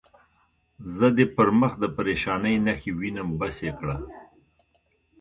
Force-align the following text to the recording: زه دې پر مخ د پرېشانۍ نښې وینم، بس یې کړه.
زه 0.95 1.07
دې 1.17 1.25
پر 1.35 1.49
مخ 1.59 1.71
د 1.79 1.83
پرېشانۍ 1.97 2.55
نښې 2.65 2.91
وینم، 2.99 3.29
بس 3.39 3.57
یې 3.65 3.71
کړه. 3.79 3.97